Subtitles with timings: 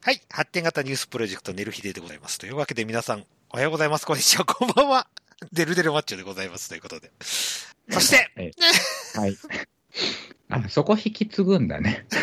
[0.00, 0.20] はい。
[0.30, 2.38] 発展型ニュースプロジェクトネルヒデでございます。
[2.38, 4.06] というわけで皆さん、おはようございます。
[4.06, 4.44] こんにちは。
[4.44, 5.08] こんばんは。
[5.52, 6.68] デルデルマッチョでございます。
[6.68, 7.10] ということで。
[7.20, 8.30] そして、
[9.18, 9.36] はい。
[10.50, 12.06] あ、そこ引き継ぐんだね。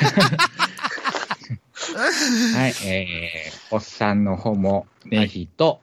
[1.96, 5.82] はい、えー、おっさんの方も、ネヒと、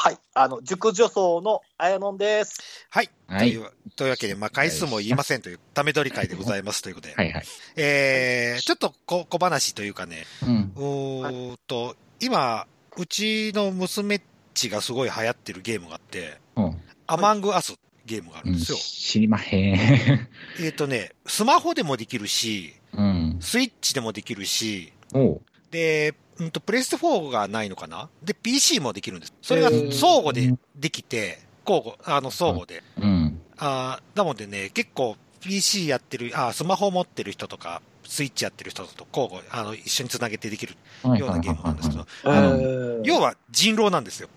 [0.00, 0.12] はい。
[0.12, 0.18] はい。
[0.34, 2.86] あの、熟女層のあやのんです。
[2.88, 3.10] はい。
[3.26, 7.14] はいというというわけで、まあ、回数も言いませんという、ため取り会でございますということで。
[7.14, 7.44] はいはい。
[7.76, 10.72] えー、ちょっと小小話というかね、うん。
[10.74, 14.22] うーんと、今、うちの娘っ
[14.54, 16.80] ちがすごい流行ってるゲームがあって、うん。
[17.06, 18.78] アマングアスゲームがあるうんんですよ。
[18.78, 20.28] 知りまへん。
[20.64, 23.36] えっ、とね、スマホでもできるし、うん。
[23.40, 25.42] スイッチでもできるし、おう。
[25.70, 28.08] で、うんと、プレステ4がないのかな？
[28.22, 29.34] で、PC もできるんです。
[29.42, 32.82] それが相互でできて、交互、あの、相互で。
[32.98, 33.40] うん。
[33.58, 44.28] あーなのでね、結構 PC やってる、あースマホ持ってる人とか、スイッチやってる人と交互、あの、一緒につなげてできるはいようなゲームなんですけど、えあのー、要は人狼なんですよ。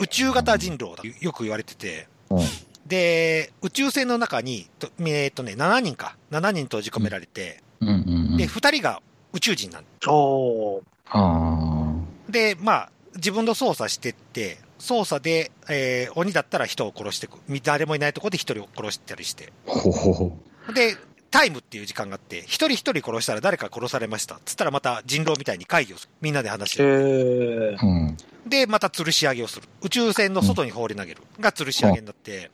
[0.00, 1.02] 宇宙型人狼だ。
[1.20, 2.08] よく言われてて。
[2.30, 2.38] うん
[2.84, 6.16] で、宇宙船の中に、とえっ、とね、7人か。
[6.32, 8.36] 7人閉じ込められて、うんうんうん。
[8.36, 9.00] で、2人が
[9.32, 10.91] 宇宙人なんおーあ
[12.28, 17.38] で、まあ、自分の操作してって、操作で、えー鬼だったら人を殺してく。
[17.62, 19.52] 誰もいないところで一人を殺したりして。
[19.68, 19.70] あ。
[19.70, 20.36] ほほほ。
[20.74, 20.96] で、
[21.30, 24.38] タイムっていう時間があって、一人一人殺したら誰か殺されました。
[24.44, 26.10] つったらまた人狼みたいに会議をする。
[26.20, 26.82] みんなで話して。
[28.46, 29.68] で、また吊るし上げをする。
[29.82, 31.22] 宇宙船の外に放り投げる。
[31.40, 32.50] が吊るし上げになって、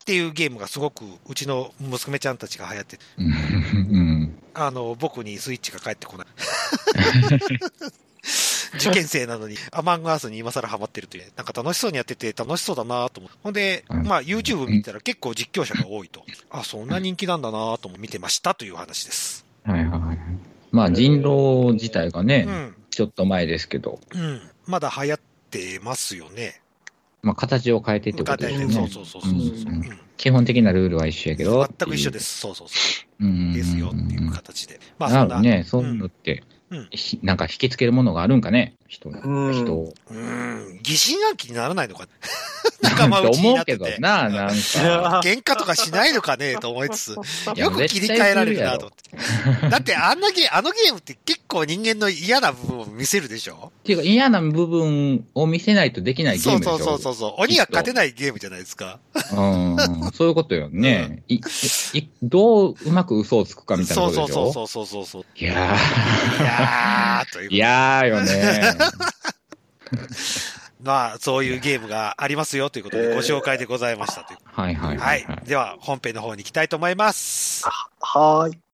[0.00, 4.15] っていうゲームがすごく、うちの娘ちゃんたちが流行ってうん。
[4.56, 6.26] あの、僕にスイッチが返ってこない。
[8.74, 13.38] 受験生なのに、アマングアースに今更ハマってるという、なんか楽しそうにやってて楽しそうだなと思って。
[13.42, 16.24] ほんで、うんまあ YouTube 見たら結構実況者が多いと。
[16.50, 19.44] あ、そんな人気なんだなとも見てましたという話です。
[19.64, 20.18] はいはい。
[20.72, 22.74] まあ、人狼自体がね、うん。
[22.90, 24.42] ちょっと前ですけど、うん。
[24.66, 26.60] まだ流行ってますよね。
[27.22, 28.74] まあ、形を変えてってことですよね。
[28.74, 29.40] そうそうそうそうそう。
[29.40, 31.66] うんうん基本的なルールは一緒やけど。。
[31.78, 32.40] 全く一緒ですす。
[32.40, 32.74] そうそうそ
[33.20, 33.24] う。
[33.24, 33.52] うん。
[33.52, 34.80] ですよっていう形で。
[34.98, 35.40] まあそんな。
[35.40, 36.55] ね、そういうのって、うん
[36.90, 39.94] ひなんか引きつけるものがあるんかね、人のうん人を。
[40.10, 40.80] うん。
[40.82, 42.08] 疑心暗鬼にならないのか。
[42.82, 43.84] 仲間内に思うなってて。
[43.84, 45.20] けどな、なんか。
[45.24, 47.16] 喧嘩とかしないのかねと思いつつ、
[47.56, 49.68] よく切り替えられるなと思って。
[49.70, 53.72] だってあんなゲー、あのゲームって結構人間の嫌な部分を見せるでしょ？
[53.80, 56.78] っていうか嫌な部分を見せないとできないゲーそうムでしょ？
[56.78, 57.34] そうそうそうそう。
[57.38, 58.98] 鬼が勝てないゲームじゃないですか。
[59.14, 59.76] うん。
[60.14, 61.22] そういうことよね。
[61.28, 64.52] いいどううまく嘘をつくかみたいなそうことでしょ？
[64.52, 65.24] そうそうそうそうそう。
[65.38, 68.74] いやいやー、というー、いやーよね。
[70.82, 74.38] まあ、そういうゲームがありますよということで、えーご紹介でございましたという。
[74.44, 75.24] はいはいははいい。
[75.24, 75.40] はい。
[75.44, 77.64] では、本編の方に行きたいと思います。
[78.00, 78.65] はーい。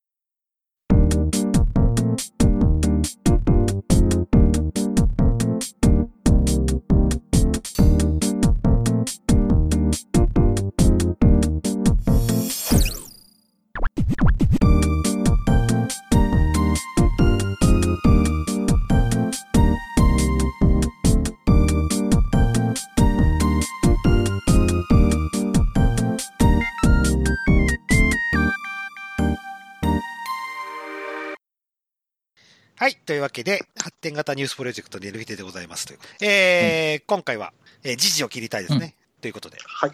[33.22, 35.98] わけで、発展型ニュースプロジェクトで LFT でございますという。
[36.20, 37.52] えー今回は、
[37.84, 38.94] えー時事を切りたいですね。
[39.20, 39.58] ということで。
[39.64, 39.92] はい。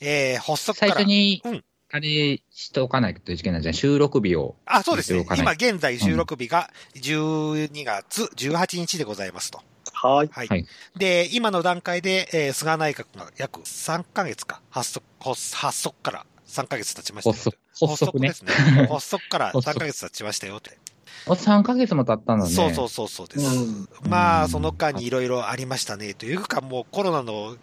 [0.00, 0.94] えー発足か最ら。
[0.96, 3.74] 初にうん、あれしておかないといけないじゃん。
[3.74, 4.56] 収録日を。
[4.66, 9.60] あ、そうですね今い現在収録日が12月18日でございますと。
[9.92, 10.30] はーい。
[10.32, 10.48] はい。
[10.48, 10.66] はい
[10.96, 18.34] で、今の段階で、えー菅内閣が約3ヶ月か、発足、発発足から3ヶ月経ちましたよ発足、発足ねで。
[18.34, 18.52] すね。
[18.90, 20.78] 発足から3発足ヶ月経ちましたよって。
[21.26, 22.50] お3ヶ月も経ったんだね。
[22.50, 23.46] そうそうそうそうです。
[23.46, 26.14] うんまあ、その間にいろいろありましたね。
[26.14, 27.56] というか、もうコロナの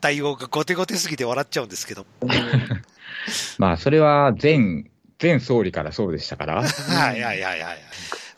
[0.00, 2.06] 対応が後手後手すぎて笑っちゃうんですけど。
[3.58, 4.84] まあ、それは前、
[5.22, 6.62] 前総理からそうでしたから。
[6.66, 7.78] はいはいはいはい。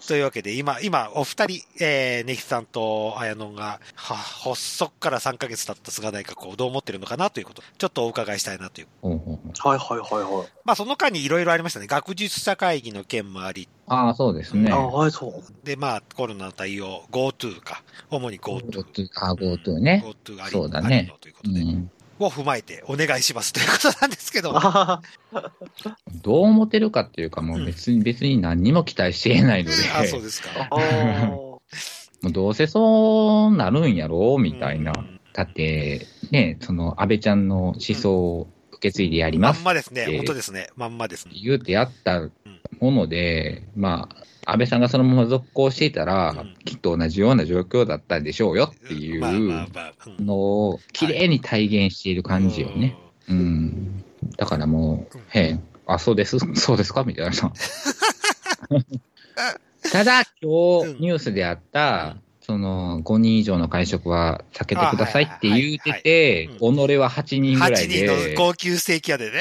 [0.06, 8.86] というわけで、今、今、お二人、えー、ネヒさんと綾野が、は、発足から3ヶ月経った菅内閣をどう思ってるのかなということ、ちょっとお伺いしたいなという。
[9.02, 10.48] はいはいはいはい。
[10.64, 11.86] まあ、その間にいろいろありましたね。
[11.86, 14.72] 学術者会議の件もあり、ああ、そうですね。
[14.72, 15.66] あはい、そう。
[15.66, 17.82] で、まあ、コロナの対応、GoTo か。
[18.10, 18.82] 主に GoTo。
[18.82, 20.02] GoTo あ、GoTo ね。
[20.04, 21.90] GoTo ありそうだねということで、うん。
[22.18, 24.52] を踏まえてお願いしますということなんですけど。
[24.54, 25.02] あ
[26.22, 30.68] どう思ってるかっていうか、もう別に、別に何にも期待していないので、あ、そうですか。
[32.22, 35.00] もうどうせそうなるんやろうみたいなう。
[35.00, 40.06] んだって、ね、その安倍ちゃんの思想を受け継いでやりまますんまですね。
[40.08, 40.68] えー本当ですね。
[40.76, 41.34] まんまですね。
[41.42, 42.30] 言うてやった
[42.80, 44.16] もので、まあ、
[44.48, 46.54] 安倍さんがそのまま続行していたら、うん。
[46.64, 49.20] きっと同じような状況だったんでしょうよっていう
[50.20, 52.96] のを、綺麗に体現している感じよね。
[53.28, 54.04] うん。
[54.36, 57.02] だからもう、へえ、あ、そうです、 そうですか？
[57.04, 57.32] みたいな。
[59.92, 60.94] ただ、今うん。
[60.96, 62.16] 日ニュースであった、
[62.46, 69.40] その、5人以上の会食は避けてくださいって言うてて、己は8人ぐら8い人ので、高級ステーキ屋でね。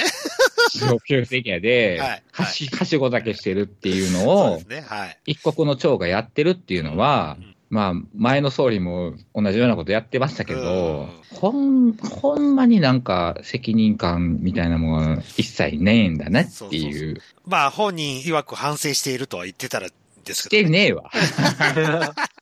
[0.89, 4.83] 高級席屋ではいはい、はし、はしごだけしてるっていうのをね。
[4.87, 5.17] はい。
[5.27, 17.21] 一国の長がやってるっていうのは、うんまあ、前の総理も同じようなことやってましたけうどん、ほん、ほんまになんか責任感みたいなもの一切ねえんだなっていう。
[17.45, 19.89] まあ、本人曰く反省しているとは言ってたら
[20.23, 20.73] ですしけど、ね。
[20.73, 21.11] てねえわ。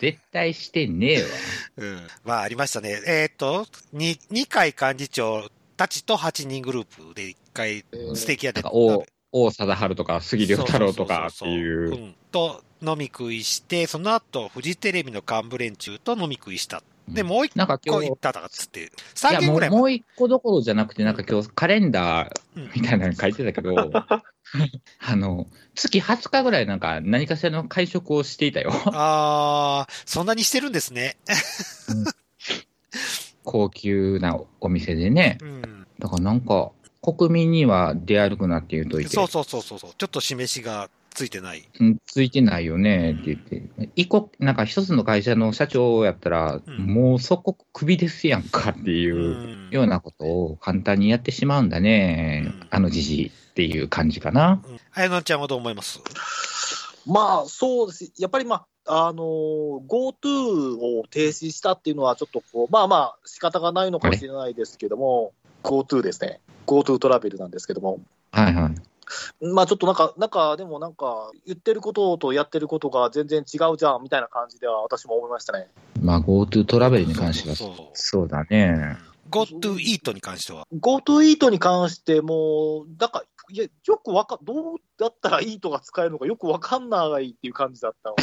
[0.00, 1.28] 絶対してねえわ。
[1.76, 2.00] うん。
[2.24, 3.00] まあ、ありましたね。
[3.06, 11.94] えーっと、に二階幹事長たちと8人グループで一回、ステーキ屋で王、王貞治とか杉良太郎とかっていう。
[11.94, 16.82] んと、飲み食いして、その後、フジテレビの幹部連中と飲み食いした。
[17.12, 23.90] で、もう一個行っ、たとかっつって、い3やもう件ぐらいもう一個どころじゃなくて、なんか今日カレンダーうんみたいなの書いてたけど、
[25.00, 28.72] あの、月20日ぐらいなんか何かしらの会食をしていたよ。
[28.86, 31.16] あー、そんなにしてるんですね。
[33.44, 35.38] 高級なお店でね。
[35.40, 35.86] うん。
[35.98, 36.72] だからなんか、
[37.02, 39.90] 国民には出歩くなって言うといて、そうそうそうそうそう。
[39.96, 40.90] ちょっと示しが
[41.20, 41.68] ついてない。
[41.78, 54.62] うんついてないよねって言って、一個、なんか一つの会社の社長やったら、うんもうそこクビですやんかっていううんようなことを簡単にやってしまうんだね、うんあのじじいっていう感じかな。
[54.66, 54.80] うん。
[54.94, 56.00] あやのちゃんはどう思います？
[57.06, 58.12] まあ、そうです。
[58.18, 65.32] やっぱりまあ、あのー GoTo を停止したっていうのは、ちょっとこう、まあまあ、仕方がないのかもしれないですけども、
[65.62, 66.40] GoTo ですね。
[66.66, 68.00] GoTo トラベルなんですけども。
[68.32, 68.74] はいはい。
[69.40, 75.68] まあちょっとなんか、なんか、でもなんか、言ってることとやってることが全然違うじゃん、みたいな感じでは私も思いましたね。
[76.00, 78.96] まあ GoTo トラベルに関しては、そうそうそうそうだね。
[79.30, 88.22] GoTo イートに関しては？GoTo イートに関しても、なんか、いや、よくわか、どうだったらイートが使えるのかよくわかんないっていう感じだったので、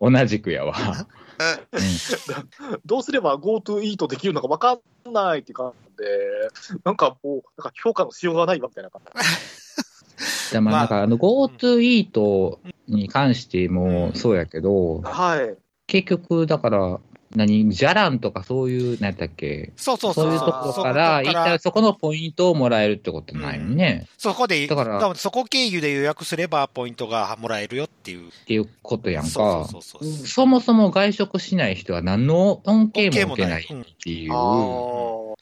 [0.00, 0.74] 同じくやわ。
[0.78, 1.24] うん
[2.86, 4.78] どうすれば GoTo イートできるのかわか
[5.08, 9.12] んないっていう感じで、なんかもう、なんか評価のしようがないわみたいな感じ。
[10.52, 15.56] でまあ、まあなんかあの GoTo イートに関してもそうやけど、はい。
[15.86, 17.00] 結局だから、
[17.34, 19.72] 何、じゃらんとかそういう、何やっけ？
[19.76, 20.24] そうそうそう。
[20.26, 24.06] そういうところから、一体そこのポイントをもらえるってことないよね。
[24.18, 28.28] そこで、だからそこ経由で予約すればポイントがもらえるよっていう。
[28.28, 29.30] っていうことやんか。
[29.30, 30.26] そうそうそうそう。
[30.26, 35.34] そもそも外食しない人は何の恩恵も受けないっていう、あー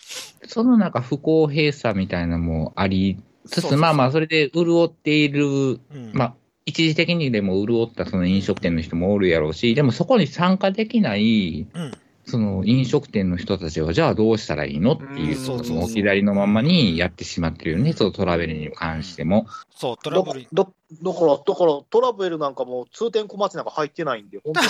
[0.48, 11.92] そのなんか不公平さみたいなのもありつつ、そうそうそうまあまあ、それで潤っている、うんまあ、一時的にでも潤ったその飲食店の人もおるやろうし、でもそこに参加できない、うん
[12.24, 19.46] その飲食店の人たちは、じゃあどうしたらいいのっていう、うんそそうそうの置き去りのままにやってしまってるよね、そのトラベルに関しても。
[19.74, 20.46] そう、トだラブル。
[20.52, 20.70] だだか
[21.26, 24.66] ら、だから、トラベルなんかも通天小町なんか入ってないんで、本当に。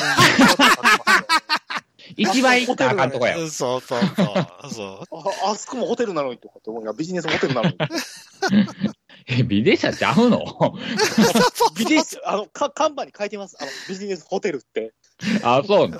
[2.16, 3.36] 一番行ったらあかんとこや。
[3.48, 4.00] そうそうそう。
[4.70, 5.18] そう。
[5.46, 7.76] ああそこもホテルなのにとかって思いながらビジネスホテルなのに。
[9.26, 10.44] え、ビデ社ちゃうの？
[11.76, 13.56] ビジネス、あの、か看板に書いてます。
[13.60, 14.92] あの、ビジネスホテルって。
[15.42, 15.98] あ、そうな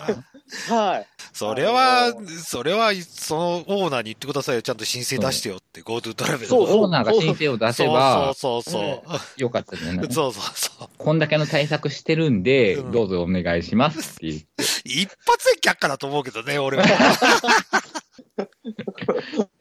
[0.69, 0.77] の？
[0.77, 1.07] はい。
[1.33, 2.13] それは、
[2.45, 4.63] それは、そのオーナーに言ってくださいよ。
[4.63, 6.49] ちゃんと申請出してよって、GoTo トラベルの。
[6.49, 9.03] そうオーナーが申請を出せばそうそうそ
[9.39, 10.33] うよかったじゃないそう。
[10.35, 10.89] そうそうそう。
[10.99, 14.47] こんだけの対策してるんで、うんどうぞお願いしますって言って。
[14.85, 16.85] 一発で却下だと思うけどね、俺は。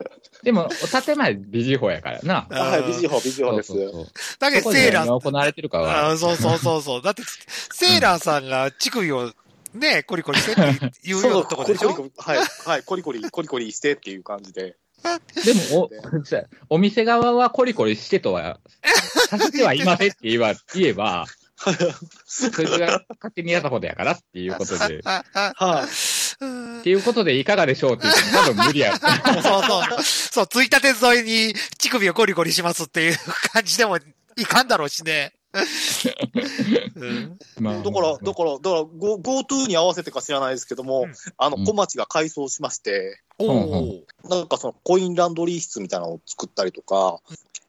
[0.43, 0.69] でも、
[1.05, 2.47] 建前ビジホやからな。
[2.49, 3.67] はい、ビジホ、ビジホです。
[3.67, 4.07] そうそうそう
[4.39, 6.09] だけど、セーラー、何が行われてるかは。
[6.09, 7.01] あそうそうそうそう。
[7.01, 7.23] だって、
[7.71, 9.31] セーラーさんが乳首を
[9.73, 11.93] ね、コリコリしてって言うようなとこでしょ？
[11.93, 14.75] コリコリはい、はい、コリコリ、コリコリしてっていう感じで。
[15.45, 15.89] でも
[16.69, 18.59] お、お店側はコリコリしてとは、
[19.29, 21.25] させてはいませんって言えば、言えば、
[22.25, 25.23] そいつが勝手にやったことやからっていうことで、っ は
[25.81, 25.85] い。
[25.85, 25.87] う
[26.45, 26.81] ん。
[26.81, 28.95] ていうことでいかがでしょうって言っても多分無理や。
[28.98, 29.07] そ
[29.39, 30.03] うそう。
[30.03, 33.17] そう、ついたて沿いに乳首をコリコリしますっていう
[33.53, 35.33] 感じでもいかんだろうしね。
[36.95, 37.38] うん。
[37.60, 41.13] まあだから、だから、だから、Go- GoTo に合わせてか知らないですけども、うん。
[41.38, 41.65] あの、うん。
[41.65, 44.29] 小町が改装しまして、おうんお。
[44.29, 47.19] なんかそのコインランドリー室みたいなのを作ったりとか、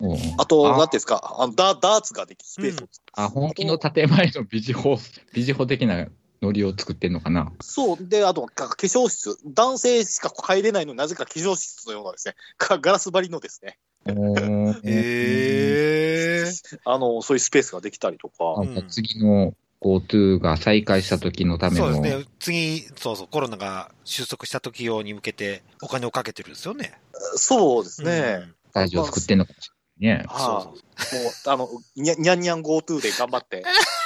[0.00, 0.78] うんあと、あ。
[0.78, 4.98] なんていうんですか、あのダダーツができるスペースを作っあ、本気の建前のビジホ、
[5.32, 6.06] ビジホ的な
[6.42, 7.52] ノリを作ってんのかな？
[7.60, 7.96] そう。
[8.00, 9.38] で、あと、か化粧室。
[9.46, 16.52] 男性しか入れないのになぜか化粧室のようなですね、かガラス張りのですね、おーへえ。
[16.84, 18.60] あの、そういうスペースができたりとか。
[18.60, 21.92] うん次の GoTo が再開した時のための。
[21.92, 22.24] そうですね。
[22.38, 26.92] 次、そうそう、コロナが収束した時用に向けてお金をかけてるんですよね。
[27.34, 28.20] そうですうね。
[28.36, 29.70] んスタジオ作ってんのかもし
[30.00, 30.24] れないね。
[30.28, 31.24] そうはそうい。
[31.24, 33.64] もう、あの、にゃにゃんにゃん GoTo で頑張って。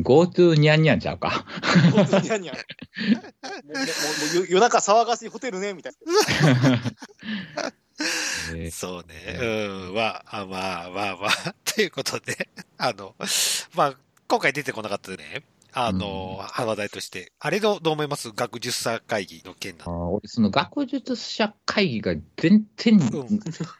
[0.00, 1.44] GoTo ニャンニャンちゃうか。
[1.92, 2.56] GoTo にゃんにゃん。
[2.56, 3.84] もう、もう
[4.34, 5.92] 夜夜中騒がしいホテルね、みたい
[8.54, 9.38] えーそうね。
[9.40, 9.44] う
[9.90, 9.94] ん。
[9.94, 13.16] は、あまあまあまあ、 ということで、あの、
[13.74, 13.96] まあ、
[14.28, 15.42] 今回出てこなかったね。
[15.86, 17.30] あの、話題として。
[17.38, 18.32] あれどどう思います？
[18.34, 23.00] 学術者会議の件なあー俺、その学術者会議が全然ん。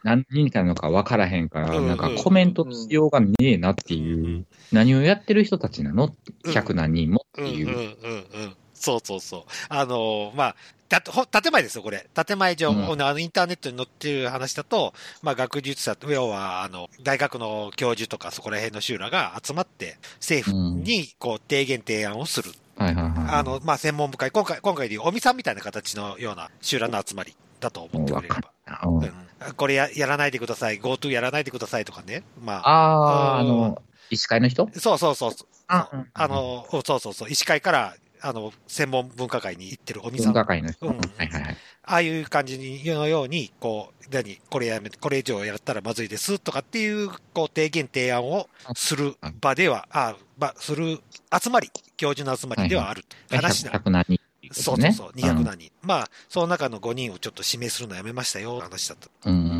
[0.03, 6.15] 何人かなのか分からへんから、うんなんかコメントしようがねえなっていう、何をやってる人たちなの？
[6.45, 6.51] うん。
[6.53, 7.45] 100何人もってう。
[7.45, 7.71] んうんいうう。
[7.71, 8.55] んうん。
[8.73, 9.41] そうそうそう。
[9.67, 10.55] あの、まあ、
[10.89, 12.07] だほ建前ですよ、これ。
[12.25, 22.51] 建前上、うんあの、インターネットに載ってる話だと、まあ、学術者、要は、あの、大学の教授とか、そこら辺の修羅が集まって、政府に、こう、提言提案をする。
[22.77, 23.13] はいはいはい。
[23.35, 28.51] あの、まあ、専門部会、今回、今回でいう、尾身さんみたいな形のような修羅の集まりだと思ってくれれば。
[28.83, 29.13] うんうん
[29.55, 32.23] これややらないでください、GoTo やらないでくださいとかね。
[32.43, 34.69] まあ、ああ、あうんの、医師会の人？
[34.77, 35.47] そうそうそうそう。
[35.69, 37.29] ああの、そうそうそう。
[37.29, 40.33] 医師会から、あの、専門分科会に行ってる尾身さん。
[40.33, 40.87] 文化会の人。
[40.87, 41.57] うんはいはいはい。
[41.83, 50.99] ああいう感じのように、こう、何、これやめて、これ以上やったらまずいですとかっていう、こう、提言提案をする場では、あば、する
[51.41, 53.05] 集まり、教授の集まりではある。
[53.31, 53.71] 話だ。
[53.71, 54.91] 100何人っていうことね。
[54.91, 55.71] そうそうそう、200何人。
[55.81, 59.09] まあ、その中の5人をちょっと指名するのやめましたよ、話だった。
[59.29, 59.55] うんうんうんう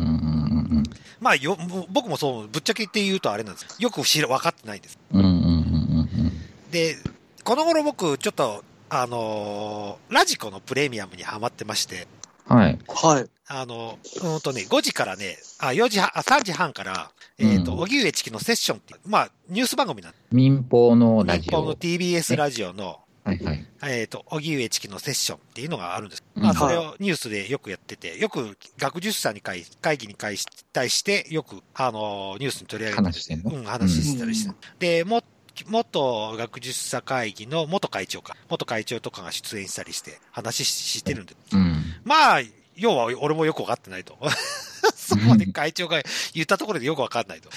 [0.80, 0.82] ん
[1.20, 1.56] まあ、よ、
[1.90, 4.98] 僕もそう、ぶっちゃけって言うとあれなんですよく知ら、分かってないんです。
[5.12, 5.20] うん。
[5.20, 6.32] うんうんうんうん
[6.70, 6.96] で、
[7.44, 12.06] この頃僕、ちょっと、あのーラジコのプレミアムにハマってまして、
[12.48, 12.56] うん。
[12.56, 12.78] はい。
[12.88, 13.26] はい。
[13.46, 21.50] あの、うんとね、5時からね、あ、4時半、あ、3時半から、えっ、と、うん荻上チキのセッションっていう、まあ、ニュース番組なんで民放のラジオ。
[21.50, 23.66] 日本の TBS ラジオの、はいはい。
[23.86, 26.24] えっ、と、荻上チキのセッションっていうのがあるんです。
[26.34, 33.50] うんまあ、それをニュースでよくやってて、よく学術者に会会議に会し対して、よく、あの、ニュースに取り上げて話してんの？
[33.50, 34.54] うん、話したりして。
[34.78, 35.22] で、も、
[35.68, 41.34] 元学術者会議の元会長か、元会長とかが出演したりして、話ししてるんで。
[41.52, 41.82] うん。
[42.04, 42.40] まあ、
[42.76, 44.18] 要は俺もよくわかってないと。
[44.94, 46.02] そこまで会長が
[46.34, 47.50] 言ったところでよくわかんないと。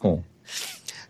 [0.00, 0.22] ほ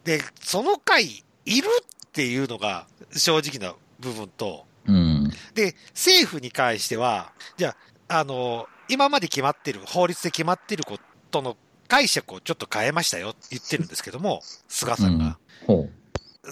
[0.04, 1.68] で、その会、いる
[2.06, 4.92] っていうのが正直な部分と、う。
[4.92, 5.30] うん。
[5.54, 7.76] で、政府に関しては、じゃ
[8.08, 10.98] あ、あの、今まで決まってる、法律で決まってるこ
[11.30, 11.56] との
[11.88, 15.38] 解釈をちょっと変えましたよって言ってるんですけども、菅さんが。
[15.66, 15.88] ほ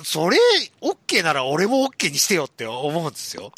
[0.02, 0.36] それ、
[0.80, 3.52] OK なら俺も OK にしてよって思うんですよ。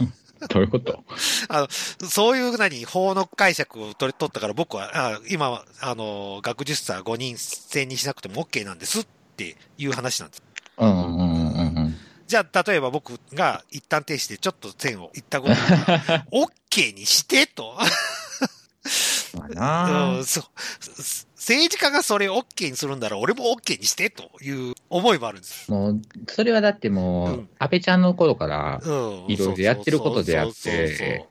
[0.00, 0.48] う。
[0.48, 1.02] どういうこと？
[2.08, 9.06] そういう何、法の解釈を取り取ったから僕は、あ今、あの、学術者5人選にしなくても OK なんですっ
[9.36, 10.42] ていう話なんです。
[10.78, 11.98] うんうんうんうんうん。
[12.26, 17.76] じゃあ、例えば僕が一旦停止でちょっと線を言ったことが OK にしてと。
[19.38, 19.48] まあ
[19.88, 20.44] なうんそう
[21.36, 25.70] 政治家がそれを OK にするんなら俺も OK にしてという思いもあるんです。
[25.70, 29.24] もう、それはだってもう、うん安倍ちゃんの頃から、うん。
[29.28, 31.26] いろいろやってることであって。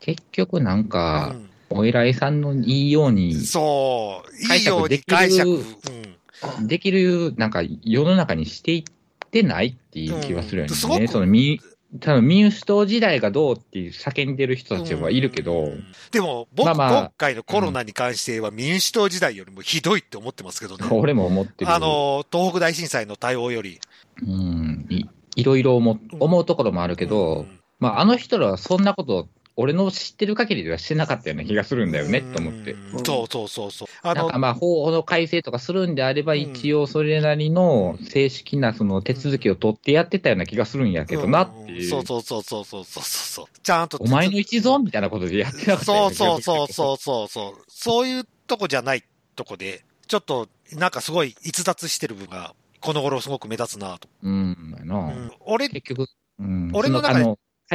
[0.00, 4.44] 結局なんか、うんお偉いさんのいいように、そう。
[4.44, 5.50] い解いように釈できる解釈。
[5.50, 6.66] うん。
[6.68, 11.08] できる、なんか世の中にしていってないっていう気はするよね。
[11.08, 11.58] その民
[12.00, 20.86] 多分民主党時代がどうっていう叫んでる人たちはいるけど、うんでも、僕、まあまあ今回のコロナに関しては民主党時代よりもひどいって思ってますけどね。
[20.90, 21.70] 俺も思ってる。
[21.70, 23.80] あの、東北大震災の対応より。
[24.22, 32.72] うん、いいろいろ思思うところもあるけど、うんまあ、あの人らはそんなこと、俺の知ってる限りではしてなかったような気がするんだよね、と思って。
[32.72, 33.88] うんそうそうそうそう。
[34.02, 41.86] あのなんか、まあ、法の改正とかするんであれば、うん一応それなりの正式なその手続きを取ってやってたような気がするんやけどなっていう。
[41.86, 43.46] んそうそうそうそうそうそうそう。
[43.62, 43.98] ちゃんと。
[44.00, 47.64] お前の一存みたいなことでやってなかったそうそうそうそうそうそう。
[47.68, 49.04] そういうとこじゃない
[49.36, 54.08] とこで、ちょっと、なんかすごい逸脱してる部分が、この頃すごく目立つなと。
[54.22, 54.28] う。
[54.28, 54.96] うん、な。
[54.96, 56.08] うん俺、結局、
[56.38, 57.24] うん、俺の中で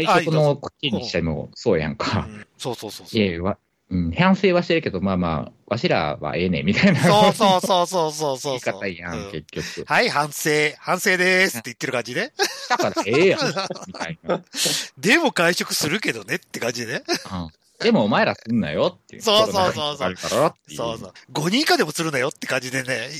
[0.05, 2.19] 最初の口にしてもそうやんうか。
[2.19, 3.43] んそうそうそうそう。
[3.43, 3.57] わ
[3.91, 6.99] うん、反省はしてるけど、まあまあ、わしらはええねみたいな。
[6.99, 8.51] そうそうそうそうそうそう。
[8.51, 9.85] 言い方やん、うん結局。
[9.87, 12.31] はい、反省、反省ですって言ってる感じね。
[12.69, 13.39] だからええやん、
[13.87, 14.43] みたいな。
[14.99, 17.03] でも会食するけどねって感じでね。
[17.31, 17.49] うん
[17.79, 19.21] でもお前らすんなよっていう。
[19.21, 20.15] そうそうそうそう。
[20.17, 21.13] そうそう。
[21.31, 23.09] 5人以下でもするなよって感じでね。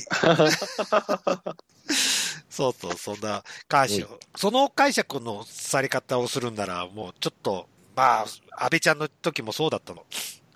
[2.50, 4.06] そうそう、そんな解釈。
[4.36, 10.04] その解釈のされ方をするんなら、もうちょっと、まあ、安倍ちゃんの時もそうだったの。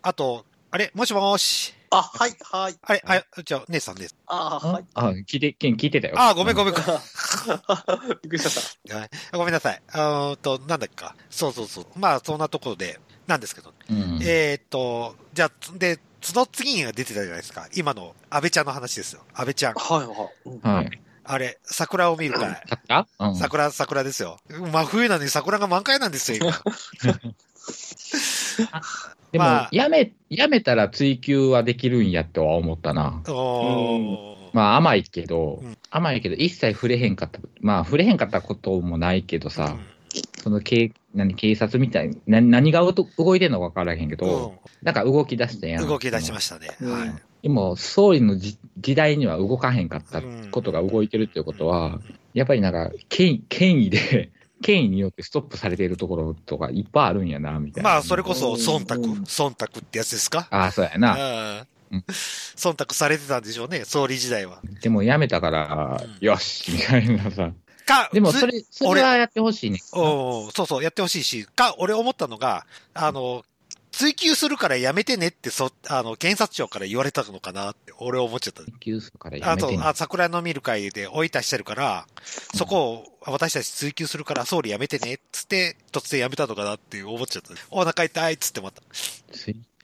[0.03, 0.91] あと、あれ？
[0.95, 1.73] もしもーし。
[1.91, 2.77] あ、はい、はい。
[2.83, 4.17] あれ、あ、じゃあ、姉さんです。
[4.27, 4.85] あ、はい。
[4.95, 6.15] あ、聞いて、聞いてたよ。
[6.19, 6.89] あ、ごめんごめんごめん。
[8.23, 8.97] びっくりした。
[8.99, 9.83] は いごめんなさい。
[9.93, 11.15] あーと、なんだっけか。
[11.31, 11.87] そうそうそう。
[11.95, 13.73] まあ、そんなところで、なんですけど。
[13.91, 14.19] うん。
[14.23, 17.69] えーっと、じゃあ、で、その次が出てたじゃないですか。
[17.75, 19.23] 今の安倍ちゃんの話ですよ。
[19.35, 19.75] 安倍ちゃん。
[19.75, 20.29] はい、はい。
[20.47, 21.01] うんはい。
[21.27, 22.63] あれ、桜を見る会。
[22.69, 23.07] 桜？
[23.19, 23.37] うん。
[23.37, 24.39] 桜、桜ですよ。
[24.49, 26.53] 真冬なのに桜が満開なんですよ、今。
[29.33, 33.23] でも、まあやめ、やめたら追求はできるんやとは思ったな。
[34.53, 37.39] まあ甘いけど、うん甘いけど、一切触れへんかった。
[37.61, 39.77] まあ触れへんかったこともないけどさ、
[40.45, 45.81] その警、何、警察みたいに、な何がうと動いてんのか分からへんけど、なんか動き出したや。
[45.81, 46.69] うんん動き出しましたね。
[46.83, 47.15] うんはい。
[47.43, 50.21] でも、総理のじ時代には動かへんかった
[50.51, 51.99] ことが動いてるっていうことは、
[52.35, 54.31] やっぱりなんか、権威、権威で、
[54.63, 57.89] 権威によってストップされているところとかいっぱいあるんやな、みたいな。
[57.91, 60.47] まあ、それこそ、忖度、うん忖度ってやつですか？
[60.51, 61.15] ああ、そうやうな。
[61.15, 64.61] んうん忖度されてたんでしょうね、総理時代は。
[64.83, 67.53] でもやめたから、うんよし、みたいなさ。
[67.85, 69.81] か、でも、つそれ、それはやってほしいね。
[69.93, 73.45] おーそうそう、やってほしいし、か、俺思ったのが、あの、
[73.93, 78.65] 追及するからやめてねって、そ、あの、検察庁から言われたのかなって、俺思っちゃった。
[78.65, 79.85] 研究するからやあと、めてね。
[79.85, 82.07] あ桜の見る会で追い出してるから、
[82.57, 87.55] そこを私たち追及するから総理やめてねっつって、突然やめたのかなって思っちゃった。
[87.71, 88.83] お腹痛いっつってまた。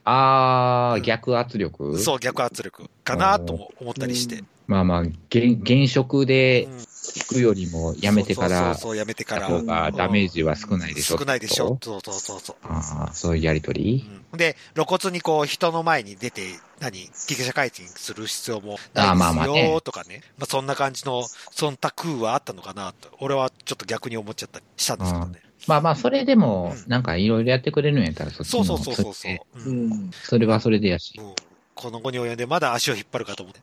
[0.03, 1.97] あー、うん逆圧力？
[2.01, 4.43] そう、逆圧力かなとも思ったりして。
[4.67, 9.49] まあまあ、現現職でうん行くよりもやめてから、そうやめてから。
[9.63, 11.19] がダメージは少ないでしょ。
[11.19, 11.77] 少ないでしょ。
[11.77, 12.57] とそうそうそうそう。
[12.63, 14.07] ああ、そういうやりとり？
[14.33, 16.43] うんで、露骨にこう人の前に出て、
[16.79, 20.23] 何、記者会見する必要もあーまあないですまあねよとかね。
[20.39, 21.77] まあそんな感じの忖
[22.17, 23.09] 度はあったのかなと。
[23.21, 25.41] 俺はちょっと逆に思っちゃったりしたんですけどね。
[25.67, 29.33] まあまあ、それでもう、んなんかいろいろやってくれるんやったら、そっちのそうそうそうそうそう。
[29.57, 30.11] ううんん。
[30.13, 31.19] それはそれでやし。
[31.19, 31.35] うん
[31.73, 33.63] この後に及んでまだ足を引っ張るかと思って。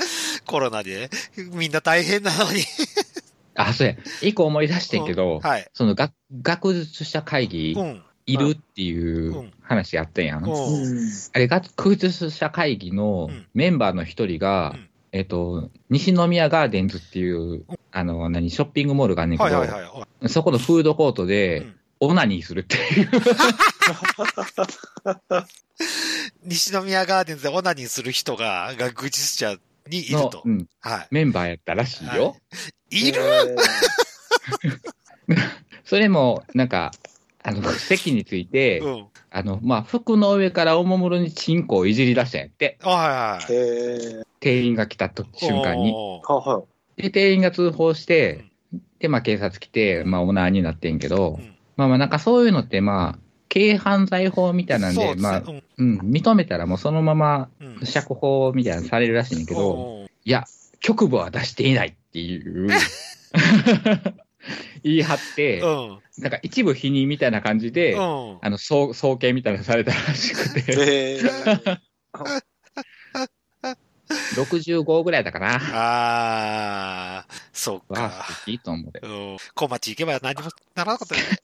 [0.00, 0.04] う
[0.42, 1.10] んコロナで、
[1.52, 2.62] みんな大変なのに。
[3.54, 3.94] あ、そうや。
[4.22, 5.68] 一個思い出してんけど、はい。
[5.74, 8.02] その学学術者会議うん。
[8.26, 10.44] いるっていううん話あったやん。
[10.44, 10.52] うん
[11.32, 19.64] あれ、学術者会議のうんメンバーの一人が、うんえっと、西宮ガーデンズっていう、あの、何、ショッピングモールがあんねんけど。
[20.28, 23.10] そこのフードコートで、うんオナニーするっていう。
[26.44, 30.42] 西宮ガーデンズでオナニーする人が学術者にいると。
[30.44, 32.36] のうん、はメンバーやったらしいよ。
[32.90, 33.08] い。
[33.08, 33.20] いる？
[35.84, 36.92] それも、なんか、
[37.42, 39.06] あの、 席について、うん。
[39.30, 42.78] あの、まあ、服の上からおもむろにチンコをいじり出したんやって。
[42.82, 44.26] あはいはい。
[44.40, 45.92] 店員が来たと瞬間に。
[45.92, 46.64] は
[46.98, 47.02] い。
[47.02, 48.44] で、店員が通報して、
[48.98, 53.18] で、まあ、警察来て、まあ、オーナーになってんけど、うんまあまあ、なんかそういうのって、まあ、
[53.52, 57.48] 軽犯罪法みたいなんで、まあ、ねうん、認めたらもうそのまま
[57.82, 60.44] 釈放みたいなのされるらしいんだけど、いや、
[60.78, 62.68] 局部は出していないっていう、
[64.82, 65.98] 言い張って、うん。
[66.18, 68.38] なんか一部否認みたいな感じで、うん。
[68.40, 71.20] あの、送送検みたいなのされたらしくて、へえ。
[74.34, 75.54] 65ぐらいだかな。
[75.54, 78.26] ああ、そうか。
[78.28, 78.92] 素敵と思。
[79.02, 79.36] うん。
[79.54, 81.38] 小町行けば何もならなかったよね。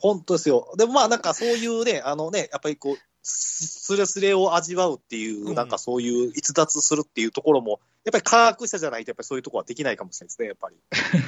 [0.00, 0.72] 本当ですよ。
[0.76, 10.76] でもまあなんかそういうね、あのね、やっぱりこう、すすれすれを味わうっていう、うんなんかそういう逸脱するっていうところも、やっぱり科学者じゃないとやっぱりそういうところはできないかもしれないですね、やっぱり。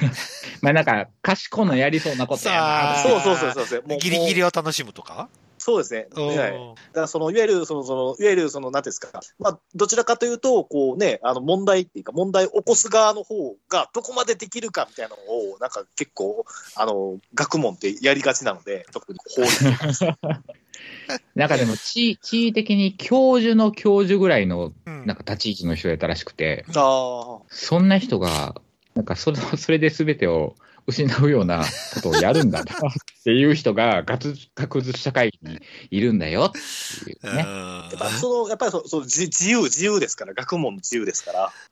[0.61, 3.83] まあなんか、賢のやりそうなことやなそうそうそうそうそう。
[3.87, 5.29] もうギリギリを楽しむとか？
[5.63, 6.07] そうですね。
[6.13, 9.21] うんはいだからその、いわゆる、その、その、いわゆる、その、なんていうんですか。
[9.39, 15.21] まあ、どちらかというと、こうね、あの、問題っていうか、問題を起こす側の方が、どこまでできるかみたいなの
[15.53, 16.45] を、なんか結構、
[16.75, 19.63] あの、学問ってやりがちなので、特に法律
[21.35, 27.41] なんかでも地、地位的に教授の教授ぐらいの、うんなんか立ち位置の人やったらしくて、ああ。
[27.47, 28.55] そんな人が、
[28.95, 32.75] なんかそれ、それで全てを失うようなことをやるんだな っ
[33.23, 35.59] ていう人が学術学術社会に
[35.91, 37.39] いるんだよっていうね。
[37.39, 41.51] やっぱその、やっぱりそその自自由、自由ですから、学問の自由ですから、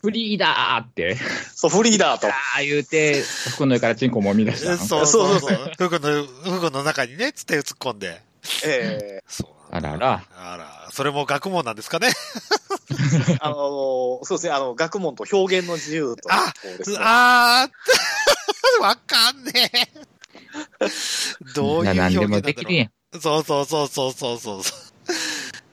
[0.00, 1.16] フリーだーって、
[1.54, 2.28] そう、フリーダーと。
[2.28, 4.76] ああ言うて、服の上からチンコもみ出したの。
[4.78, 5.72] そうそうそそうう。
[5.74, 6.24] 服の、
[6.58, 8.22] 服の中にね、つって突っ込んで。
[8.64, 10.24] えそうあらあら。
[10.36, 12.08] あら、それも学問なんですかね？
[13.30, 16.28] え あの、そうですね、あの、学問と表現の自由と。
[16.28, 19.88] ねあー、 わかんねえ。
[21.54, 22.90] どういう表現なんだろうできるやん。
[23.20, 24.62] そうそうそうそうそうそう。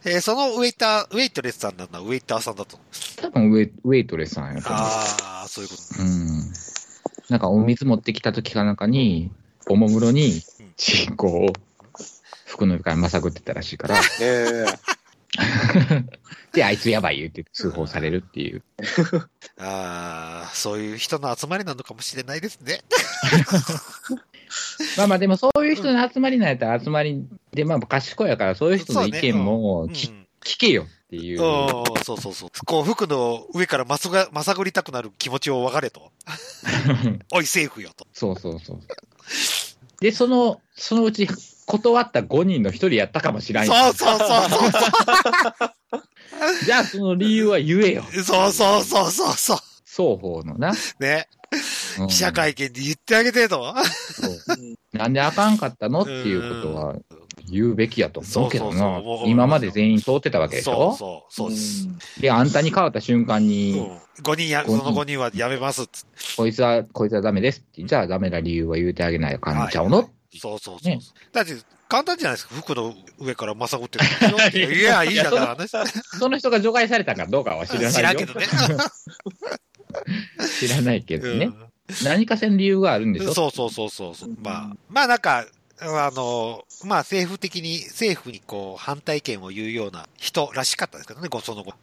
[0.08, 2.78] えーそのウェイター、ウェイトレスさんなんだ、ウェイターさんだと。
[3.21, 4.82] 多分ウェイウェイトレスさんやと思う。
[4.84, 6.01] ああ、そういうこと。
[6.01, 6.54] うん。
[7.30, 9.32] なんかお水持ってきた時かなんかに、
[9.67, 10.43] おもむろに、
[10.78, 11.47] チンコを
[12.45, 13.99] 服の上からまさぐってたらしいから。
[14.21, 14.65] え
[16.54, 18.63] で、あいつやばい言って通報されるっていう。
[19.60, 22.82] ああ、そういう人の集まりなのかもしれないですね。
[24.98, 29.91] まあまあでもそういう人の集まりなんやったら集まりで、まあ賢いやからそういう人の意見もうん。
[29.91, 30.13] 聞
[30.45, 31.41] 聞けよっていう。
[31.41, 32.50] うんそうそうそう。
[32.65, 36.12] こう、服の上からまさが、まさぐりたくなる気持ちを分かれと。
[37.34, 38.06] おい、セーフよと。
[38.13, 38.80] そうそうそう。
[40.01, 41.27] で、その、そのうち
[41.65, 44.71] 断った5人の1人やったかもしれんそうそうそうそう。
[46.65, 48.03] じゃあその理由は言えよ。
[48.23, 49.58] そうそうそうそうそう。
[49.86, 50.73] 双方のな。
[50.99, 51.27] ね。
[52.00, 53.74] うん記者会見で言ってあげてと。
[54.94, 56.02] なんであかんかったの？
[56.02, 56.96] っていうことは
[57.50, 59.02] 言うべきやと思うけどな。
[59.26, 61.88] 今まで全員通ってたわけでしそうょそう、そうです。
[62.20, 64.00] で、あんたに変わった瞬間うに、ん。
[64.24, 66.06] 5人や、その5人はやめますっつ。
[66.38, 67.84] こいつは、こいつはダメですって。
[67.84, 70.89] じゃあダメな理由は言うてあげないかんちゃうの、そうそうそう。
[70.89, 71.00] ね
[71.34, 71.54] だって、
[71.88, 72.56] 簡単じゃないですか。
[72.56, 74.00] 服の上からまさぐって
[74.58, 75.72] いや、いいだから話。
[76.20, 77.91] その人が除外されたかどうかは知らないよ。
[77.91, 78.46] 知らんけどね。
[80.60, 81.46] 知らないけどね。
[81.46, 81.65] うん
[82.04, 83.34] 何かせん理由があるんでしょ？
[83.36, 84.30] そうそうそうそう。
[84.41, 85.46] まあ、まあなんか、
[85.80, 91.76] あの、まあ政府的に、政府にこう反対意見を言うような人らしかったですけどね、ごその後。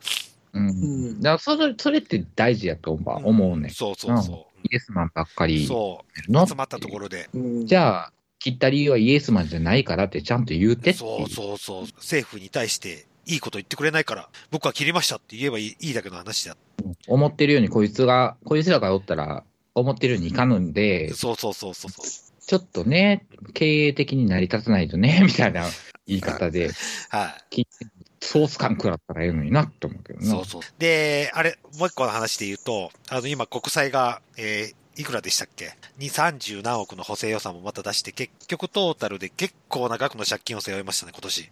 [0.54, 0.68] うん。
[0.68, 3.68] うんだからそれ、それって大事やと思う思うね。
[3.68, 5.46] そうそうそイエスマンばっかう。
[5.46, 6.32] りそう。
[6.32, 7.28] の集まったところで。
[7.32, 11.82] うんじゃあ、切った理由はイエスマンじゃないからってちゃんと言うてってそうそうそう。
[11.98, 16.56] 政府に対していいこと言ってくれないから、僕は切りましたって言えばいいいいだけの話だ。
[17.06, 22.06] 思ってるようにこいつが、こいつらがおったら、思ってるようにいかぬんで、そうそうそうそうそう。
[22.44, 25.66] ちょっとね、経営的に成り立たないとね、 みたいな
[26.06, 26.70] 言い方で、
[27.08, 27.66] はい。
[28.20, 30.26] ソース感食らったらええのになって思うけどな。
[30.26, 30.62] そうそう。
[30.78, 35.72] で、あれ、もう一個の話で言うと、あの、今国債が、えーいくらでしたっけ？
[35.96, 41.50] に30何億の補正予算もまた出して、結局トータルで結構な額の借金を背負いましたね、今年。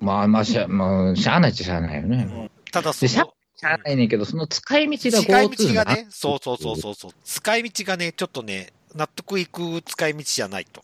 [0.00, 2.50] まあまあしゃ、まあ、しゃあないっちゃしゃあないよね。
[2.72, 7.12] ただそでしゃの、しゃあないねんけど、その使い道が使い道がね、そうそうそうそうそう。
[7.24, 10.82] 使い道がね、ちょっとね、納得いく使い道じゃないと。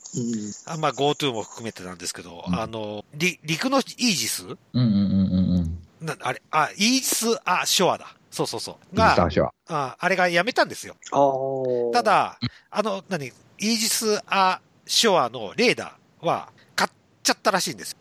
[0.67, 4.45] あまあ GoTo も含めてなんですけど、うんあの、り陸のイージス？
[4.45, 6.07] うんうんうんうんうん。
[6.07, 8.17] なあれ、あ、イージス・ア・ショアだ。
[8.31, 8.97] そうそうそう。
[8.97, 9.53] が、ショア。
[9.69, 10.97] ああれがやめたんですよ。
[11.93, 12.39] た、だ、
[12.71, 16.49] あの、何、イージス・ア・ショアのレーダーは
[17.23, 17.97] ちゃったらしいんです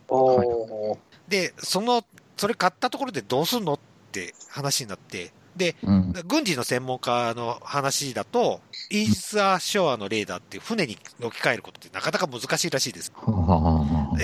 [1.27, 2.03] で、その、
[2.37, 3.79] それ買ったところでどうすんのっ
[4.11, 6.13] て話になって、で、うん。
[6.27, 13.11] 軍事の専門家の話だと、イージス・ア・ショアのレーダーって船に置き換えることってなかなか難しいらしいです。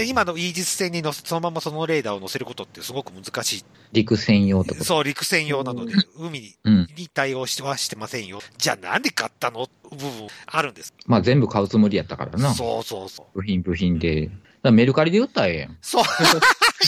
[0.07, 4.63] 今のイージス船にのせそのままそのレーダーを乗せることってすごく難し陸専用。
[4.63, 4.73] と？
[4.83, 6.87] そう、陸船用なので、海にうん。
[6.97, 8.39] に対応してはしてませんよ。
[8.57, 9.69] じゃあなんで買ったの？
[9.91, 10.93] 部分あるんです。
[11.05, 12.53] まあ全部買うつもりやったからな。
[12.53, 13.39] そうそうそう。
[13.39, 14.31] 部品部品で。
[14.71, 15.69] メルカリで売ったらええやん。
[15.69, 16.03] めっそう。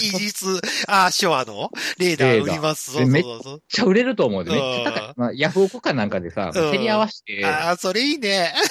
[0.04, 0.46] イージス・
[0.88, 1.72] ア・ショアの？
[1.98, 2.92] レーダー売ります。
[2.92, 5.14] そうレーダーそうそうちゃ売れると思うで、めっちゃ高うんい。
[5.18, 8.54] まあ、ヤフオクかなんかでさ、うん競り合わせて、ああ、それいいね。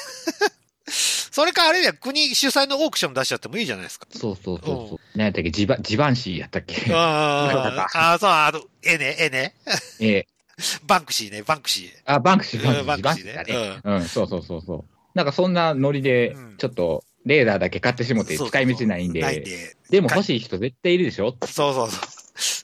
[0.91, 4.07] それかあれや、国主催のオークション出しちゃってもいいじゃないですか。
[4.11, 5.01] そうそうそうそう。
[5.15, 5.51] 何やったっけ？
[5.51, 6.93] ジバ、ジバンシーやったっけ？
[6.95, 9.55] あああ、そう、あの、えね、えね。
[10.01, 10.27] ええ。
[10.87, 11.91] バンクシーね、バンクシー。
[12.07, 13.81] あ、バンクシー、バンクシー、うんバンクシーね。
[13.85, 14.85] うん、そうそうそうそう。
[15.15, 19.77] なんかそんなノリでうん、ちょっと、レーダーだけ買ってしもってそう使い道ないんないんで、で。
[19.91, 21.37] でも欲しい人絶対いるでしょ？
[21.47, 22.01] そうそうそう。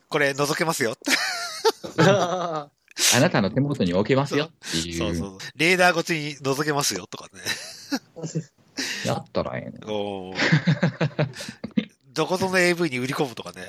[0.08, 0.96] これ覗けますよ。
[2.06, 2.68] あ
[3.20, 5.38] なたの手元に置けますよっていそうそうう。
[5.56, 7.40] レーダーごとに覗けますよとかね。
[9.04, 9.84] やったらええねん。
[9.90, 10.36] おー
[12.12, 13.66] どこぞの AV に売り込むとかね。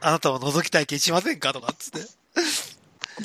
[0.00, 1.52] あなたも覗き体験しませんか？
[1.52, 2.00] とかっつって。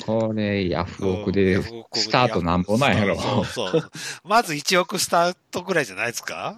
[0.04, 3.16] これ、ヤフオクでスタートなんぼなんやろ。
[3.18, 3.90] そうそうそう。
[4.24, 6.56] まず1億スタートぐらいじゃないですか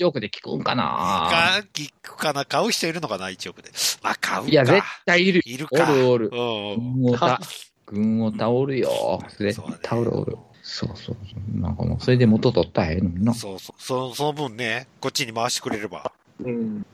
[0.00, 0.82] ？1億で聞くんかな？
[0.82, 3.70] か、聞くかな買う人いるのかな ?1 億で。
[4.02, 4.48] まあ買うか。
[4.50, 5.42] いや、絶対いる。
[5.46, 5.86] おいるか。
[5.86, 6.30] るおる。
[6.32, 6.36] う
[6.80, 7.02] ん。
[7.02, 7.40] 軍オタ。
[7.86, 9.22] 軍オタおるよ。
[9.38, 10.36] 絶対おるおる。
[10.62, 11.60] そうそうそう。
[11.60, 13.34] なんかもう、それで元取ったらええのにな。
[13.34, 13.82] そうそう。
[13.82, 16.86] その、その分ね、こっちに回してくれれば、うん。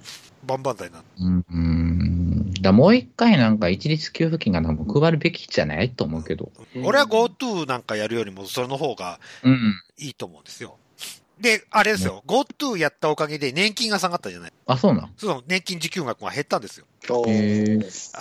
[0.45, 1.05] バンバン台なの。
[1.19, 1.45] うん。
[1.51, 2.08] うん。
[2.63, 6.51] だもう一回なんか一律給付金がなんか配るべきじゃないと思うけど。
[6.85, 9.81] 俺は GoTo なんかやるよりも、それの方がうん。
[9.99, 10.77] いいと思うんですよ。
[11.41, 12.25] で、あれですよ。
[12.27, 14.53] GoTo やったおかげで年金が下がったじゃない。
[14.67, 15.13] あ、そうなん？
[15.17, 16.87] その年金受給額が減ったんですよ。
[17.05, 17.09] あ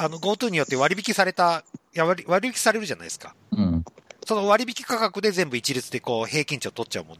[0.07, 1.63] の、GoTo によって割引された、
[1.95, 3.33] いや割割引されるじゃないですか。
[3.51, 3.83] うん。
[4.25, 7.17] その割引価格で全部一律でこう平均値を取っちゃうもん。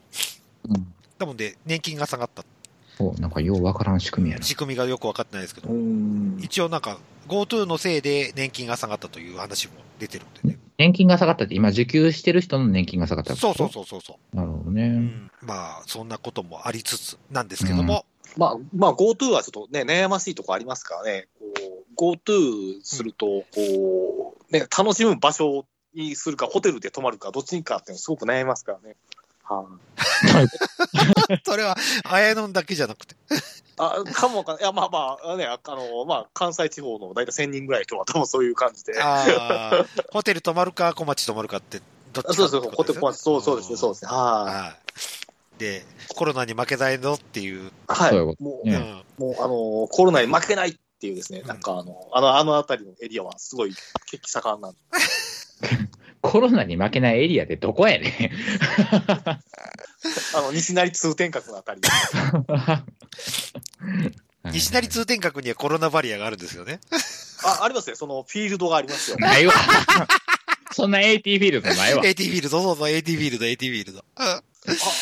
[0.70, 0.94] うん。
[1.18, 2.44] なので、年金が下がった。
[3.00, 4.44] おなんかようわからん仕組みやな。
[4.44, 6.38] 仕組みがよくわかってないですけどう、ん。
[6.42, 10.60] 一応なんか、GoTo のせいで年金が下がったという話も出てるんでね。
[10.78, 14.36] 年金が下がったって、今受給してる人の年金が下がったってそうそうそうそうそう。
[14.36, 14.84] なるほどね。
[14.84, 15.32] うん。
[15.42, 18.06] まあ、そんなこともありつつなんですけども、
[18.36, 21.28] まあ、まあ、GoTo はちょっとね、悩ましいとこありますからね。
[21.98, 28.96] GoTo すると、こう、ね、楽しむ場所にするか、ホテルで泊まるか、どっちにかっていうのすごく悩みますからね。
[29.50, 33.16] はあ、 それは、あやのんだけじゃなくて。
[33.78, 39.02] あ、かもかいや、まあまあ、ね、あの、まあ、関西地方の大体1000人ぐらい人は多分そういう感じで。
[39.02, 41.82] ああ、 ホテル泊まるか、小町泊まるかって、
[42.12, 44.12] どっちかそうそうそう、ホテル小町、そうそうですね、そうですね。
[44.12, 44.76] は
[45.56, 45.60] い。
[45.60, 47.72] で、コロナに負けないのっていう。
[47.88, 48.16] はい。
[48.16, 53.76] もう、うん、もう、あの、コロナに負けないっていうですね、なんかあの、あの、あの辺りのエリアはすごい
[54.08, 54.78] 血気盛んなんで。
[56.28, 58.32] コロナに負けないエリアってどこやね
[60.36, 61.80] あの、西成通天閣のあたり。
[64.52, 66.82] 西成通天閣にはコロナバリアがあるんですよね。
[67.46, 67.96] あ、ありますよ。
[67.96, 69.18] そのフィールドがありますよ。
[69.20, 69.54] ないわ。
[70.74, 72.06] そんな AT フィールドないわ。
[72.06, 74.04] AT フィールド、そうそう、AT フィールド、AT フィールド。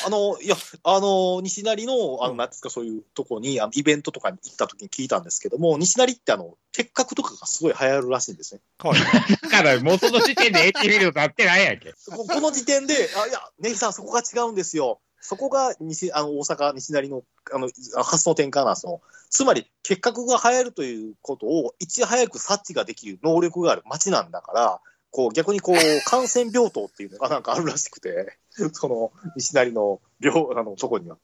[0.04, 8.62] ああの、いや、あの、西成の、あの、なんですか、そういうとこに、あのイベントとかに行った時に聞いたんですけども、西成ってあの、鉄閣とかがすごい流行るらしいんですね。
[8.80, 9.00] はい。
[9.42, 11.94] だから、もうその時点で AT フィールドなってないやんけ。
[12.12, 15.00] ここの時点で、あ、いや、ネギさん、そこが違うんですよ。
[15.22, 17.70] そこが西、あの、大阪、西成の、あの、
[18.04, 19.02] 発想転換なんですよ。
[19.30, 28.38] つまり、結核が流行るということを、いち早く察知ができる能力がある街なんだから、こう、逆にこう、感染病棟っていうのがなんかあるらしくて、
[28.74, 31.18] その、西成の病、あの、そこには。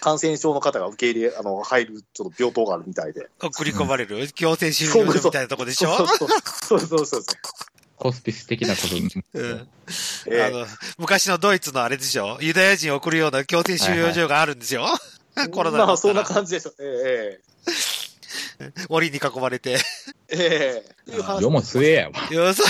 [0.00, 3.28] 感染症の方が受け入れ、あの、入る、ちょっと病棟があるみたいで。
[3.40, 4.28] 送り込まれる？
[4.32, 5.94] 強制収容所みたいなとこでしょ？
[5.96, 6.26] そうそ
[6.76, 7.22] うそうそう
[7.96, 8.96] ホスピス的なこと
[9.38, 9.68] うん。
[10.44, 10.66] あの、
[10.98, 14.86] 昔のドイツのあれでしょユダヤ人を送るような強制収容所があるんですよ、
[15.52, 16.72] コロナまあ、そんな感じでしょ。
[16.80, 17.38] え
[18.60, 18.86] えー。
[18.88, 19.78] 檻に囲まれて。
[20.30, 21.40] ええー。
[21.40, 22.14] 世も末やわ。
[22.32, 22.64] よそ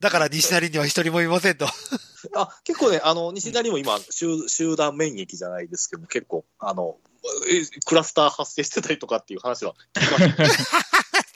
[0.00, 1.66] だから西成には一人もいませんと。
[2.34, 6.96] あ結構ね、あの西成も今集、集団免疫じゃないですけど、結構、あの、
[7.86, 10.70] クラスター発生してたりとかっていう話は聞きまし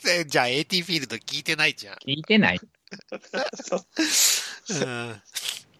[0.03, 0.25] た。
[0.25, 1.95] じゃあ AT フィールド聞いてないじゃん。
[1.95, 2.59] 聞いてない。
[4.69, 5.21] うん、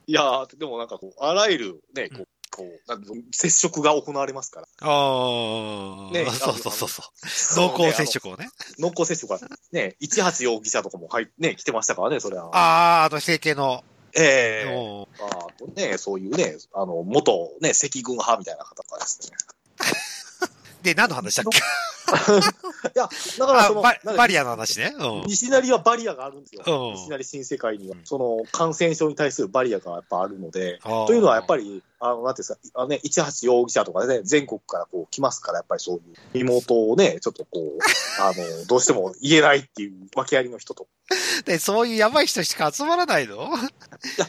[0.07, 4.67] いやでもなんかこう、あらゆるね、こう、こう、接触が行われますから。
[4.81, 6.13] ああ。
[6.13, 7.69] ね、 そうそうそうそう。
[7.69, 8.49] 濃厚接触をね。
[8.77, 9.39] 濃厚接触は、
[9.71, 12.55] ね、18容疑者とかも入ね、来てましたからね、それは。
[12.55, 13.83] ああ、あと整形の。
[14.13, 19.37] ええー、あとね、そういうね、あの、元ね、赤軍派みたいな方とかですね。
[20.81, 21.59] で、何の話だっけ？
[22.11, 23.07] いや、
[23.39, 24.93] だからそのバ、バリアの話ね。
[24.99, 26.63] うん、西成はバリアがあるんですよ。
[26.65, 27.95] うん、西成新世界には。
[28.03, 37.77] その感染症に対するバリアがやっぱあるので、というのはやっぱり、あの、なんていうんですか、あのね、18容疑者とかね、全国からこう来ますから、やっぱりそういう妹をね、ちょっとこう、
[38.21, 40.87] あの、どうしても言えないっていう訳ありの人と。
[41.45, 43.35] で、そういうやばい人しか集まらないの？
[43.35, 43.39] い
[44.17, 44.27] や、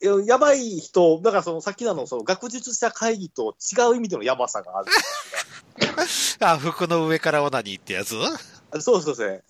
[0.00, 4.88] やばい人、だからそのさっきのその学術者会議と違う意味でのやばさがある。
[6.40, 8.14] あ、服の上からオナニーってやつ？
[8.80, 9.42] そうそうですね。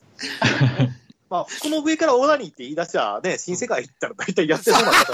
[1.28, 5.12] まあ、服の上からオナニーって言い出しゃね、新世界行ったら大体やってそうな方、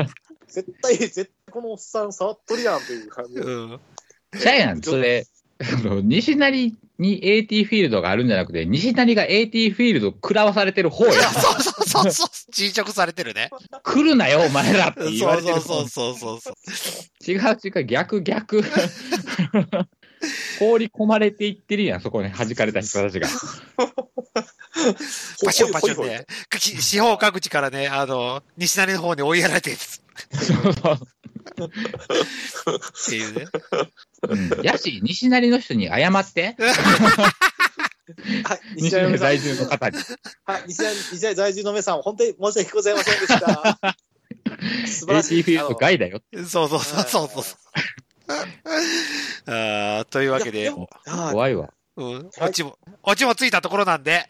[0.48, 3.34] 絶対、絶対このおっさん触っとるやんっていう感じ。
[3.34, 3.80] うん。
[4.38, 5.26] じゃやん、それ、
[6.04, 11.12] 西成に AT フィールドがあるんじゃなくて、西成が AT フィールド食らわされてる方や。
[11.12, 13.50] そうそうそうそう、沈着されてるね。
[13.82, 15.60] 来るなよ、お前らって言われてる。
[15.60, 18.62] そうそうそうそう違う違う、逆逆。
[20.58, 23.28] 放り込まれていってるやん、そこに弾かれた人たちが。
[25.44, 26.26] パションパションね。
[26.80, 29.76] 四方各地からね、あの、西成の方に追いやられてる。
[29.76, 30.94] そうそう。
[30.94, 31.70] っ
[33.08, 33.46] ていうね。
[34.28, 36.56] うん、やし、西成の人に謝って。
[38.50, 39.98] はい、西成在住の方に。
[40.44, 43.78] はい、西成、在住の皆さん、本当に申し訳ございませんでした。
[44.88, 45.40] 素晴らしい。
[45.40, 46.20] AT フィールド外だよ。
[46.46, 47.44] そうそうそうそうそう。
[49.46, 50.72] あというわけで。
[51.04, 51.70] 怖いわ。
[51.96, 52.30] うん。
[52.40, 54.26] オチも、オチもついたところなんで。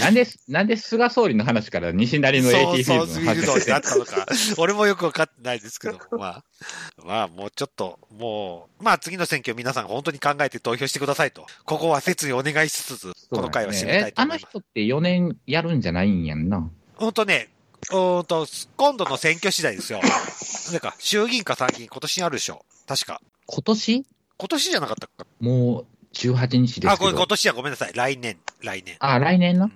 [0.00, 4.26] なんで、なんで菅総理の話から西成の AT フィールドの話になったのか。
[4.58, 6.44] 俺もよくわかってないですけども、まあ。
[7.04, 11.46] まあ、もうちょっと、もう、まあ次の選挙皆さん本当に考えて投票してくださいと。
[11.64, 14.46] ここは切にお願いしつつ、この回は締めたいと思います。
[14.46, 16.68] あの人って4年やるんじゃないんやんな。
[16.96, 17.50] 本当ね、
[17.92, 20.00] うんと、今度の選挙次第ですよ。
[20.72, 22.64] なんか、衆議院か参議院今年にあるでしょ。
[22.86, 23.20] 確か。
[23.46, 24.06] 今年？
[24.36, 25.26] 今年じゃなかったか。
[25.40, 26.92] もう、18日ですけど。
[26.92, 27.92] あ、これ今年はごめんなさい。
[27.94, 28.38] 来年。
[28.62, 28.96] 来年。
[29.00, 29.72] あ、来年の、うん、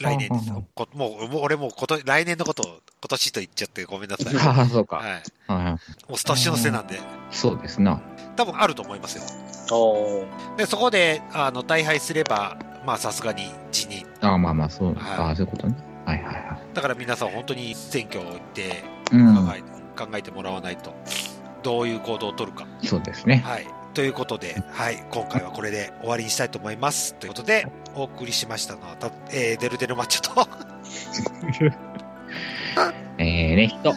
[0.00, 0.64] 来年ですよ。
[0.94, 4.34] もう、もう俺もうこと、来年のことを今年と言っちゃってごめんなさい。
[4.38, 4.96] ああ、そうか。
[4.96, 5.22] はい。
[5.48, 7.00] はい、もう年の瀬なんで。
[7.30, 8.00] そうですな。
[8.36, 9.24] 多分あると思いますよ。
[9.76, 10.24] お
[10.56, 12.56] で、そこで、あの、大敗すれば、
[12.86, 14.06] まあさすがに辞任。
[14.20, 14.94] ああ、まあまあ、そう。
[14.94, 15.74] はい、ああ、そういうことね。
[16.06, 16.58] はいはいはい。
[16.74, 19.78] だから皆さん本当に選挙を行って、うん、考えて。
[19.98, 20.94] 考えてもらわないと、
[21.64, 22.66] どういう行動を取るか。
[22.84, 23.42] そうですね。
[23.44, 23.66] はい。
[23.94, 27.14] ということで、はい、今回はこれで終わりにしたいと思います。
[27.14, 30.48] ということで、お送りしましたのは、たえー、デルデルマッチョと、
[33.18, 33.94] えー、ね、人。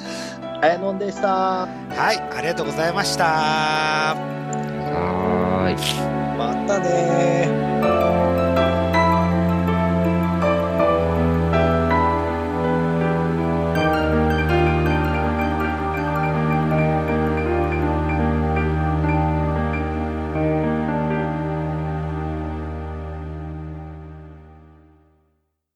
[0.62, 1.28] あやのんでした。
[1.66, 1.68] は
[2.14, 3.26] い、ありがとうございました。
[3.26, 5.76] はーい。
[6.38, 8.41] またねー。